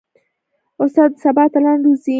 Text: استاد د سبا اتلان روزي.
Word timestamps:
استاد 0.81 1.11
د 1.15 1.19
سبا 1.23 1.43
اتلان 1.47 1.77
روزي. 1.85 2.09